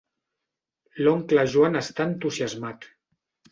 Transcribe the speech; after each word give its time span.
L'oncle 1.03 1.45
Joan 1.53 1.81
està 1.83 2.09
entusiasmat. 2.15 2.91